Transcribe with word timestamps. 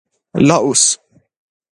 لائوس 0.47 0.87